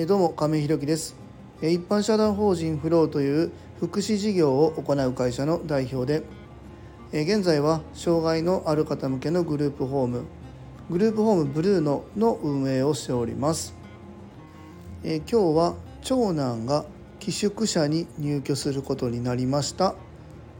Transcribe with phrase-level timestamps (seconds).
[0.00, 1.16] えどうも亀井弘樹です。
[1.60, 3.50] え一般社団法人フローという
[3.80, 6.24] 福祉事業を行う会社の代表で
[7.10, 10.22] え現在は障害のある方向けのグループホーム
[10.88, 13.74] グループホームブルーノの運営をしております。
[15.02, 16.84] え今日は長男が
[17.18, 19.96] 寄宿舎に入居することになりました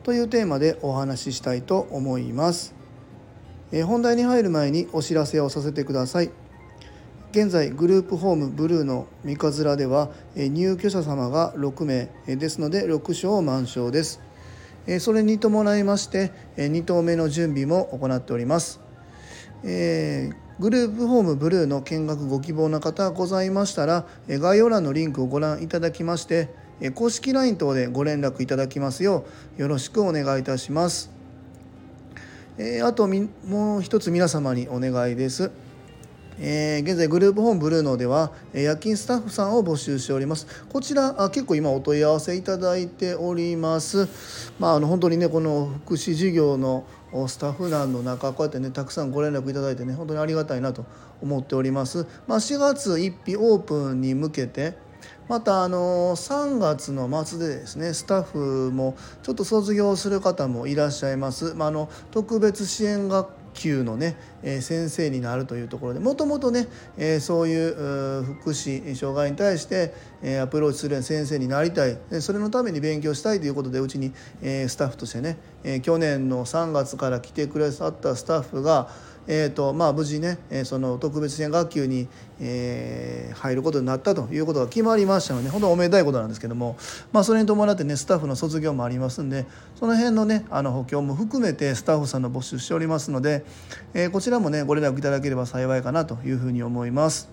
[0.03, 2.75] というテーマでお話ししたいと思います。
[3.71, 6.48] え本題に入る前にお知らせをさせてください。
[7.31, 14.21] 現在グループホームブルーの三日面では入居者様が6名ですので6床満床です。
[15.01, 18.81] それに伴いまして2棟目の準備も行っております。
[19.63, 26.49] えグループホームブルーの見学ご希望の方ございましたら概要欄のリンクをご覧いただきまして
[26.95, 29.27] 公式 LINE 等でご連絡いただきますよ
[29.59, 31.11] うよろしくお願いいたします。
[32.57, 33.07] えあと
[33.47, 35.51] もう一つ皆様にお願いです。
[36.41, 40.47] えー現在グループホームブルーノではえー夜勤スタッフさんを募集しております。
[40.69, 44.09] こちらあ結構今お問い合わせいただいております。
[44.59, 46.85] まああの本当にねこの福祉事業の
[47.27, 50.85] スタッフ団の中こうやってねたくさんご連絡いただいてね本当にありがたいなと
[51.21, 52.07] 思っております。
[52.27, 54.77] まあ4月1日オープンに向けて
[55.29, 69.93] またあの3月の末でですねスタッフもちょっと卒業する方もいらっしゃいます、まあ、あの特別支援学級のね、え先生になるというところでもともとね、えそういう福祉障害に対して、
[70.23, 71.99] えアプローチするような先生になりたい。
[72.11, 78.89] でそれのために勉強したいということでうちに、えスタッフとしてね、え去年の3月から来てくださったスタッフが
[79.31, 82.09] えーとまあ、無事ね、えーその特別支援学級に、
[82.41, 86.77] えー入ることになったということが決まりましたので本当におめでたいことなんですけども、
[87.13, 89.45] まあ、それに伴ってねスタッフの卒業もありますんで
[89.77, 93.45] その辺のねあの補強も含めてスタッフさんの募集しておりますので、
[93.93, 97.29] えーこちらもねご連絡いただければ幸いかなというふうに思います。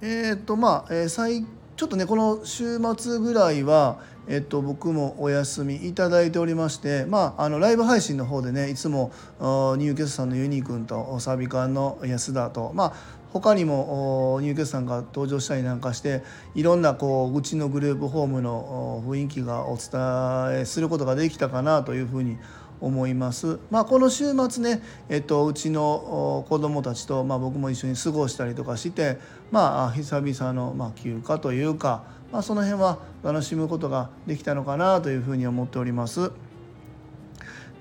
[0.00, 3.98] えーとまあ、えーちょっとねこの週末ぐらいは、
[4.28, 9.10] えっと、僕もお休みいただいておりまして、まあ、あのライブ配信の方でねいつも
[9.40, 12.92] あ入居者さんのユニー君とサビカンの安田と、まあ、
[13.32, 16.22] 他にもお入居者さんが登場したりなんかして
[16.54, 22.61] いろんなこううちのグループホームの雰囲気がお伝えすることができたかなというふうに思います。
[22.82, 23.58] 思います。
[23.70, 29.18] まあ、この週末ね、えっと、うちの子どもたちと、まあ、僕も一緒に過ごしたりとかして、
[29.50, 36.32] まあ、久々の、まあ、休暇というか、まあ、その辺は楽しむことができたのかなというふうに思っております。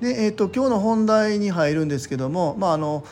[0.02, 3.06] で、えー、と今日の本題に入るんですけども、まあ、あの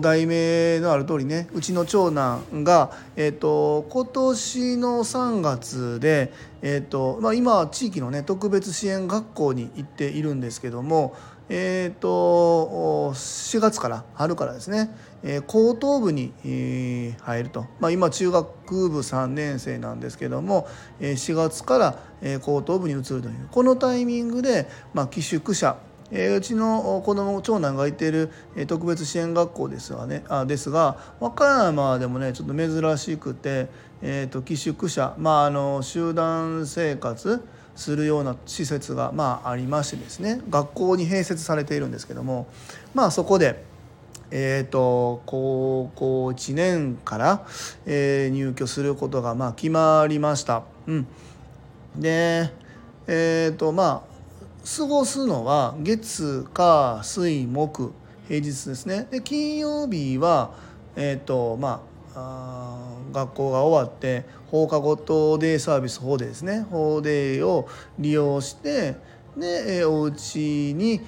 [0.00, 11.16] 題名のある通りねうちの長男が、えー、と今年の3月で、えーとまあ、今は地域のね特別支援学校に行っているんですけども、
[11.48, 14.90] えー、と4月から春からですね、
[15.22, 20.66] えー高等部に、えー入ると、まあ、今中学部3年生なんですけども、
[21.00, 23.48] えー4月から、えー高等部に移るという。
[23.50, 25.76] このタイミングで、まあ、寄宿舎。
[26.10, 30.24] えーうちの子供長男が行っているえ特別支援学校ですがね。
[30.28, 33.68] あですが和歌山でもねちょっと珍しくて、
[34.02, 37.42] えー、と寄宿舎、まあ、あの集団生活
[37.74, 42.46] するような施設が、まあ、ありましてですね学校に併設されているんですけども
[42.94, 43.70] まあそこで。
[44.34, 47.46] えー、と高校1年から、
[47.84, 50.62] えー入居することがまあ決まりました。
[50.86, 51.06] うん、
[51.98, 52.50] で
[53.06, 54.12] えっ、とまあ
[54.66, 57.92] 過ごすのは月火水木
[58.28, 60.54] 平日ですねで金曜日は
[60.96, 67.68] えっ、とまあ学校が終わって放課後等デイサービス法デーですね法デを
[67.98, 68.96] 利用して
[69.36, 71.00] で、えお家に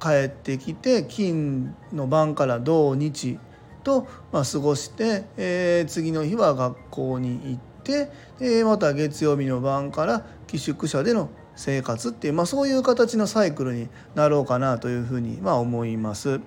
[0.00, 3.38] 帰ってきて金の晩から土日
[3.82, 16.40] と、まあ、過ごして、えー次の日は学校に行って、えまた月曜日の晩から寄宿舎での生活っていう、まあ、そういう形のサイクルになろうかなというふうに、まあ、思います。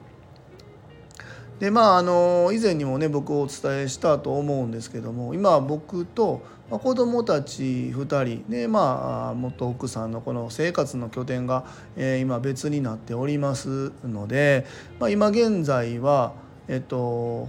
[1.59, 7.63] でまああの以前にもね僕お伝えしたと思うんですけども今僕と子供たち
[7.95, 11.65] 2人でまあ元奥さんのこの生活の拠点が、
[11.95, 14.65] えー今別になっておりますので、
[14.99, 16.33] まあ、今現在は
[16.67, 17.47] えっと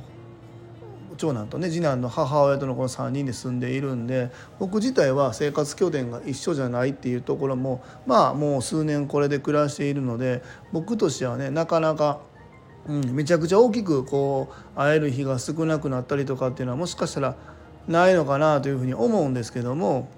[1.18, 12.20] 長男とね次男の母親とのこの3人で住んでいるんで僕自体は生活拠点が一緒じゃないっていうところもまあもう数年これで暮らしているので僕としてはねなかなか
[12.88, 17.36] うん、めちゃくちゃ大きくこう会える日が少なくなったりとかっていうのはもしかしたら
[17.86, 20.08] ないのかなというふうに思うんですけども。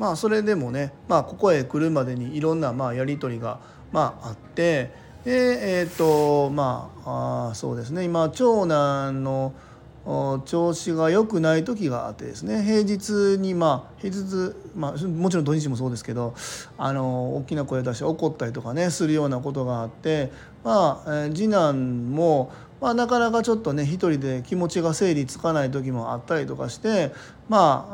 [0.00, 3.60] まあそれでもね、まあ、ここへ来るまでにいろんなまあやり取りが
[3.92, 5.10] まああって。
[5.24, 8.04] でえっ、とまああそうですね。
[8.04, 9.52] 今長男の
[10.46, 12.62] 調子が良くない時があってですね。
[12.62, 16.34] 平日にまあ平日、まあ、もちろん土日もそうですけど
[16.78, 20.30] あの大きな声出して怒ったりとかねするようなことがあって
[20.62, 27.12] まあ、次男もまあ、なかなかちょっとね一人で気持ちが整理つかない時もあったりとかして
[27.48, 27.88] ま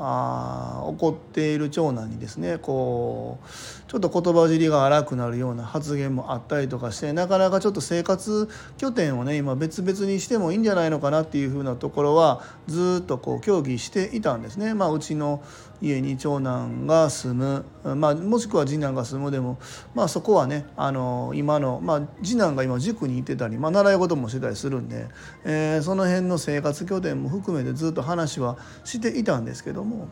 [0.81, 14.75] あ怒っている長男にですねこうちょっと言葉尻が荒くなるような発言もあったりとかしてなかなかちょっと生活拠点をね今別々にしてもいいんじゃないのかなっていうふうなところはずっとこう協議していたんですね。
[14.75, 15.43] まあ、うちの
[15.81, 17.65] 家に長男が住む、
[17.97, 19.59] まあ、もしくは次男が住むでも、
[19.95, 25.07] まあ、そこはねあの今の、まあ、次男が今塾に行ってたり、まあ、習い事もしてたりするんで、
[25.45, 30.09] えー、その辺の生活拠点も含めてずっと話はしていたんですけども。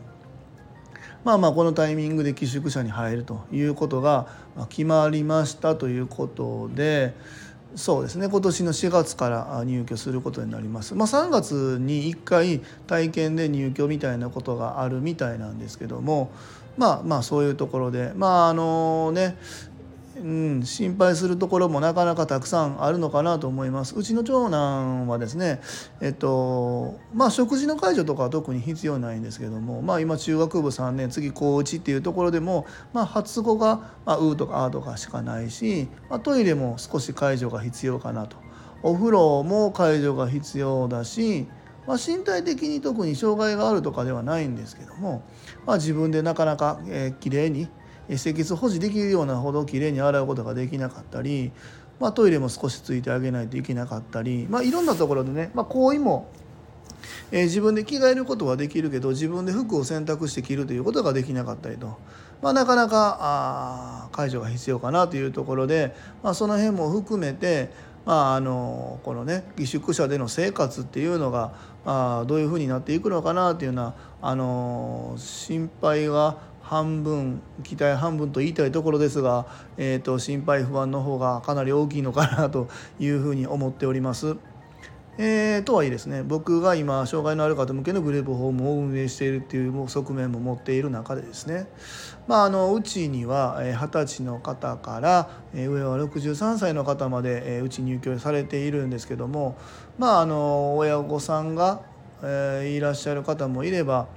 [1.23, 4.27] まあまあこのタイミングで寄宿舎に入るということが
[4.69, 7.15] 決まりましたということで
[7.75, 8.29] そうですね。
[8.29, 16.31] 今年の4月から入居することになります、まあ、3月に1回体験で入居みたいなことがあるみたいなんですけども。
[16.77, 18.11] まあまあそういうところで。
[18.15, 19.37] まああのね
[20.17, 23.95] うん、心配するところもなかなかたくさんあるのかなと思います。
[23.97, 25.59] うちの長男はですね
[25.99, 38.37] えっとまあ食事の介助とかは特に必要ないんですけどもまあ今中学部3年次高1っていうところでもまあ発語が「まあ、う」とか「あ」とかしかないし、まあ、トイレも少し介助が必要かなと。
[38.83, 41.47] お風呂も介助が必要だし
[41.87, 45.23] まあ、身体的に特に障害があるとかではないんですけども、
[45.65, 47.67] まあ、自分でなかなか、えー、きれいに
[48.07, 51.51] 清潔保持できるようなほどきれいに洗うことができなかったり、
[51.99, 56.29] まあ、トイレも少しついてあげないといけなかったり、まあ、いろんなところでね、まあ、行為も
[57.31, 61.97] えー、自分で着替えることはできるけど自分で服を選択して着るということができなかったりと、
[62.41, 67.71] まあ、なかなかあ解除が必要かなというところで、まあ、その辺も含めて、
[68.05, 71.53] まあ、あのこのね義宿舎での生活っていうのが
[71.85, 79.45] あどういうふうになっていくのかなっていうようなあの心配が半分期待半分と言いたいところですが、
[79.77, 82.67] えーと、心配不安の方がかなり大きいのかなと
[82.99, 84.35] いうふうに思っております。
[85.17, 91.69] えー、とはいえですね僕が今障害のある方向けのグループホームを運営しているっていう側面も持っている中でですね、
[92.27, 99.55] まあ、あのうちには二十歳の方から上は63歳の方までうち入居されているんですけども、
[99.97, 101.83] まあ、あの親御さんが
[102.21, 104.09] いらっしゃる方もいれば、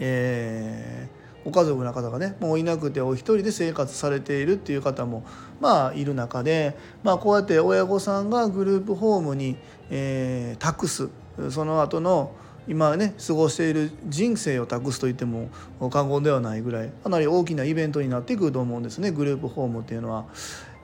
[0.00, 5.24] えーご家族の方がねもういなくてお一人で生活されているっていう方も
[5.60, 9.56] まあいる中で、まあ、こうやって親御さんがグループホームに、
[9.90, 11.08] えー、託す
[11.50, 12.32] その後の
[12.68, 15.48] 今ね過ごしている人生を託すと言っても
[15.90, 20.26] 過言ではないぐらいかなり大きなイベントになってくると思うんですねグループホームっていうのは。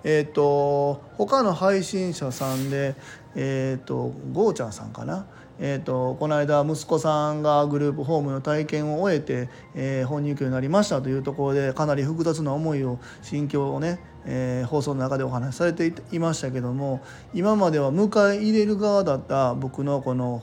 [0.09, 2.95] えーと、他の配信者さんで、
[3.35, 5.27] えーと、ゴーちゃんさんかな？
[5.59, 17.03] えーと、この間息子さんがグループホームの体験を終えて、えー、本入居になりましたというところでかなり複雑な思いを心境をね、えー、放送の中でお話しされていましたけども
[17.35, 20.41] 今までは迎え入れる側だった僕のこの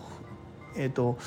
[0.75, 1.17] えーと、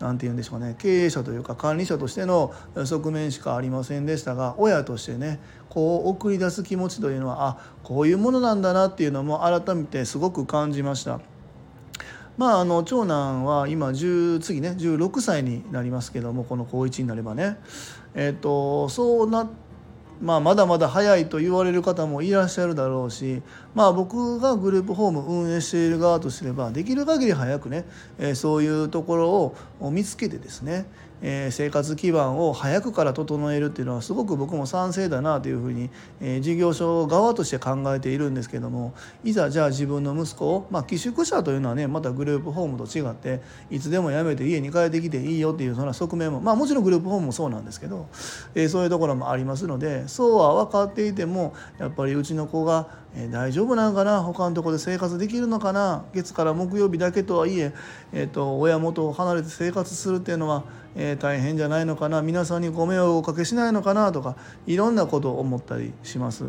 [0.00, 2.52] なんて言うんでしょうね経営者というか管理者としての
[2.84, 11.20] 側面しかありませんでしたが親としてねこう送り出す気持ちというのはあこういうものなんだなっていうのも改めてすごく感じました。
[12.38, 17.58] まあ、あの長男は今10次ね16歳になりますけどもこの高1になればね、
[18.14, 19.50] えーと、そうな
[20.22, 23.42] まあ、まだまだ早いと言われる方もいらっしゃるだろうし、
[23.74, 27.84] まあ、僕がグループホーム運営している側とすればできる限り早くね、
[28.18, 29.30] えー、そういうところ
[29.80, 30.86] を見つけてですね、
[31.22, 35.88] えー、生活基盤を早くから整えるっていうのはすごく僕も賛成だなというふうに、
[36.20, 48.08] えー、事業所側として考えているんですけどもいざじゃあ自分の息子を、まあ、寄宿舎というのはねまたグループホームと違っていつでも辞めて家に帰ってきていいよっていうそんな側面もまあもちろんグループホームもそうなんですけど、
[48.54, 54.22] えー、そういうところもありますのでそうは分かっていてもやっぱりうちの子がえ、大丈夫なのかな？
[54.22, 56.04] 他のとこで生活できるのかな？
[56.14, 57.74] 月から木曜日だけとはいえ
[58.12, 60.64] えーと、親元を離れて生活するっていうのは、
[60.96, 62.22] えー、大変じゃないのかな？
[62.22, 64.12] 皆さんにご迷惑をおかけしないのかな？
[64.12, 66.46] とかいろんなことを思ったりします。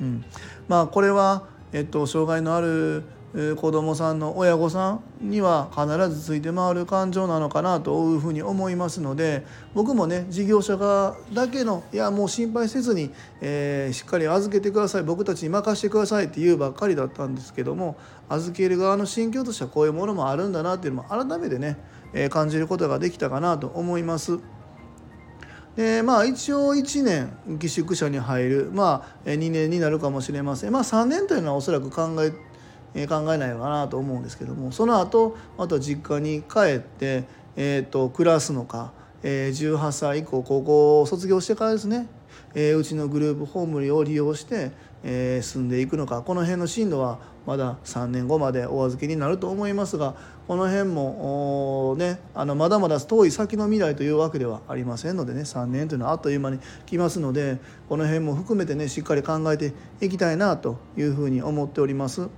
[0.00, 0.24] うん、
[0.68, 9.44] まあこれは、えっと、障害のある子どもさんの親御さんには必ずついて回る感情なのかなというふうに思いますので
[9.74, 13.10] 僕もね事業者側だけのいやもう心配せずに、
[13.42, 17.98] えー、しっかり預けてください僕たちに任せてくださいって言うばっかりだったんですけども
[18.30, 21.76] 預ける側の心境としてはこういうものもあるんだなっていうのも改めてね、
[22.14, 24.38] えー、感じることができたかなと思います。
[25.76, 32.32] でまあ一応1年寄宿舎に入るまあ2年になるかもしれませんまあ3年というのはおそらく考ええ
[32.94, 37.24] 考えないかなと思うんですけどもその後また実家に帰って、
[37.56, 38.92] えーと、暮らすのか、
[39.22, 42.08] えー、18歳以降高校を卒業してからですね、
[42.54, 50.14] えー、うちのグループホームを利用して、えー、住んでいくのかこの辺の進路はまだ3年後までお預けになると思いますが
[50.46, 62.28] この辺もねあのまだまだ遠い先の未来というわけではありませんのでね3年というのはあっという間に来ますのでこの辺も含めてねしっかり考えていきたいなというふうに思っております。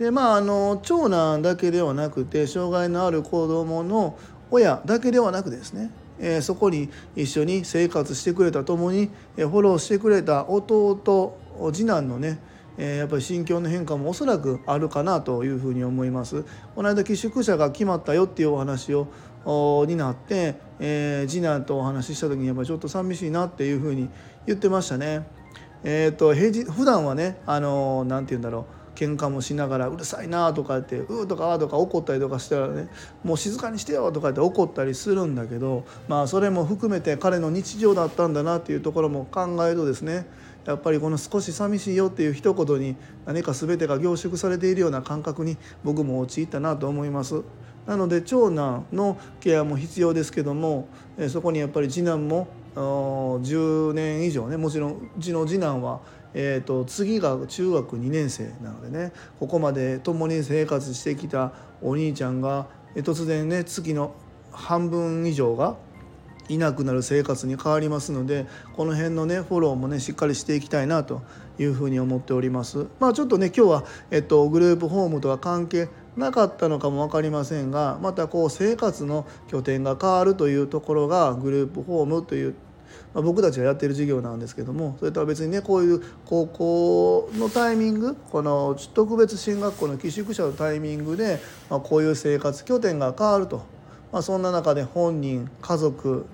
[0.00, 4.18] でまああの長男だけではなくて障害のある子どもの
[4.50, 11.36] 親だけではなくですねえそこに一緒に生活してくれた共にえフォローしてくれた弟
[11.74, 12.38] 次男のね
[12.78, 16.44] えやっぱり心境の変化もおそらくあるかなというふうに思います。
[16.74, 19.06] この間寄宿舎が決まったよっていうお話を
[19.86, 24.08] になって、えー、次男とお話しした時にやっぱりちょっと寂しいなっていうふうに
[24.46, 25.26] 言ってましたね。
[25.84, 32.88] えーと、平日普段はねあのなんて言うんだろう喧嘩もしながらうるさいなとか言ってうーとかあとか怒ったりとかしたらね
[33.24, 40.26] もう静かにしてよとか言って怒ったりするんだけどまあそれも含めて彼の日常だったんだなっていうところも考えるとですね
[40.66, 47.42] やっぱりこの少し寂しいよっていう一言に何か全てが凝縮されているような感覚に僕も陥ったなと思います。
[47.86, 50.88] なので長男のケアも必要ですけども
[51.28, 56.00] そこにやっぱり次男も10年以上ねもちろんうちの次男は
[56.34, 64.14] えーと、次が中学2年生なのでねここまで共に生活してきたお兄ちゃんが突然ね月の
[64.52, 65.76] 半分以上が
[66.48, 68.46] いなくなる生活に変わりますので
[68.76, 71.22] この辺のねフォローもねしっかりしていきたいなと
[71.58, 72.86] いうふうに思っております。
[72.98, 82.54] まあ、ちょっとね今日は、えっと、グループホームとは関係なかったのかも分かりませんがまたこう生活の拠点が変わるというところがグループホームという
[83.14, 93.62] まあ、僕たちがやってる授業なんですけどもそれとは別にねこういう高校のタイミングこの特別進学校の寄宿舎のタイミングで、まあ、こういう生活拠点が変わると、
[94.12, 96.26] まあ、そんな中で本人家族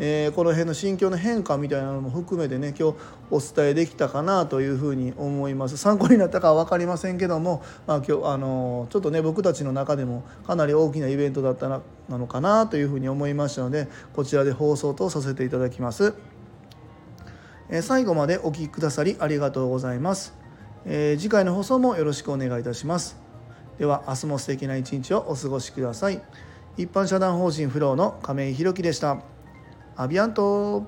[0.00, 2.96] えー、この辺の心境の変化みたいなのも含めてね今日
[3.30, 5.76] お伝えできたかなというふうに思います。
[5.76, 16.14] 参考になったかは分かりませんけども、まあ、今日あのちょっとね僕たちの中でもかなり大きなイベントだったなのかなというふうに思いましたのでこちらで放送とさせていただきます、
[17.68, 20.34] えー、最後までお聴きくださりありがとうございます、
[20.84, 23.28] えー、次回の放送もよろしくお願いいたします。
[23.78, 26.20] では明日も素敵な一日をお過ごしください。
[26.76, 29.37] 一般社団法人フローの亀井宏樹でした。
[30.00, 30.86] アビアント